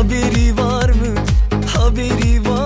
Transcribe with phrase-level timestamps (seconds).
[0.00, 1.14] Haberi var mı?
[1.76, 2.59] Haberi var